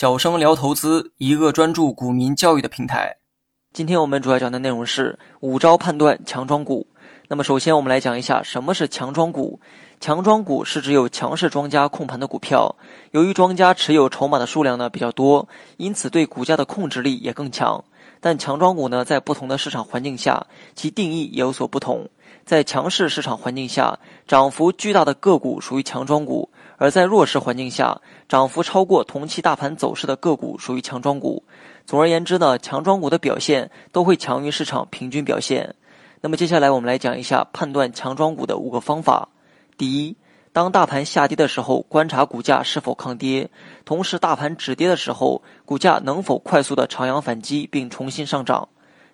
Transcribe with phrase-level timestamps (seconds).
[0.00, 3.16] 小生聊投资，一个专注股民教育的平台。
[3.72, 6.86] 今天我们主要讲的内容是五招判断强庄股。
[7.26, 9.60] 那么，首先我们来讲一下什么是强庄股。
[9.98, 12.76] 强庄股是指有强势庄家控盘的股票，
[13.10, 15.48] 由于庄家持有筹码的数量呢比较多，
[15.78, 17.84] 因此对股价的控制力也更强。
[18.20, 20.46] 但强庄股呢，在不同的市场环境下，
[20.76, 22.08] 其定义也有所不同。
[22.44, 26.48] 在强势市场环境下，涨幅巨大的个股属于强庄股；
[26.78, 31.42] 而在弱势环境下，涨幅超过同期大盘走势的个股属于强庄股。
[31.84, 35.74] 总而言之呢，强庄股的表现都会强于市场平均表现。
[36.20, 39.28] 那么接下来我们来讲一下判断强庄股的五个方法。
[39.76, 40.16] 第一，
[40.52, 43.48] 当大盘下跌的时候，观察股价是否抗跌；
[43.84, 48.68] 同时，大盘止跌的时候，股价能否快速的长阳反击并重新上涨。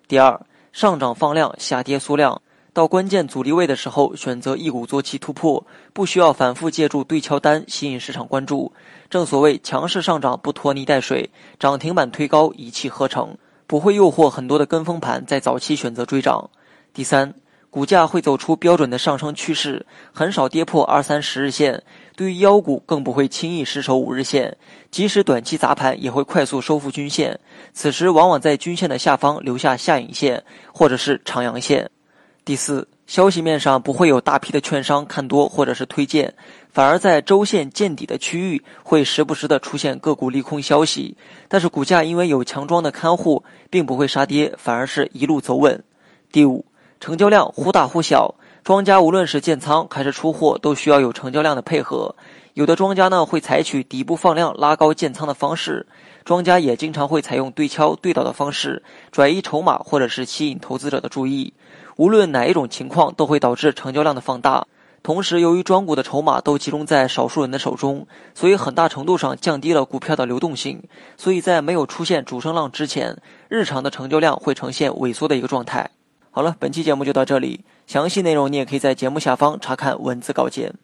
[0.06, 0.38] 第二，
[0.72, 2.42] 上涨放量，下跌缩量。
[2.74, 8.72] 到关键阻力位的时候，选择一鼓作气突破，不需要反复借助对敲单吸引市场关注。
[9.08, 16.50] 正所谓强势上涨不拖泥带水，涨停板推高一气呵成，不会诱惑很多的跟风盘在早期选择追涨。
[16.92, 17.32] 第三，
[17.70, 21.80] 股价会走出标准的上升趋势，很少跌破二三十日线。
[22.16, 24.56] 对于妖股，更不会轻易失守五日线，
[24.90, 27.38] 即使短期砸盘，也会快速收复均线。
[27.72, 31.88] 此时往往在均线的下方留下下影线，或者是长阳线。
[32.44, 36.34] 第四，消息面上不会有大批的券商看多或者是推荐，
[36.70, 41.16] 反而在周线见底的区域会时不时的出现个股利空消息，
[41.48, 45.82] 但是股价因为有强庄的看护，并不会杀跌，反而是一路走稳。
[46.30, 46.66] 第五，
[47.00, 52.14] 成交量忽大忽小，庄家无论是建仓还是出货，都需要有成交量的配合。
[52.52, 55.86] 有的庄家呢会采取底部放量拉高建仓的方式，
[56.26, 61.54] 庄家也经常会采用对敲对倒的方式转移筹码，或者是吸引投资者的注意。
[61.96, 64.66] 无论哪一种情况，都会导致成交量的放大。
[65.02, 70.82] 同时，由于庄股的筹码都集中在少数人的手中，所以很大程度上降低了股票的流动性。
[71.16, 75.90] 所以在没有出现主升浪之前，日常的成交量会呈现萎缩的一个状态。
[76.30, 80.74] 好了，本期节目就到这里，详细内容你也可以在节目下方查看文字稿件。